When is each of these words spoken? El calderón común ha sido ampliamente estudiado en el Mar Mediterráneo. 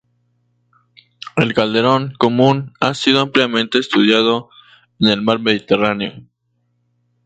El 1.35 1.53
calderón 1.53 2.15
común 2.17 2.73
ha 2.79 2.95
sido 2.95 3.19
ampliamente 3.21 3.77
estudiado 3.77 4.49
en 4.99 5.09
el 5.09 5.21
Mar 5.21 5.37
Mediterráneo. 5.37 6.23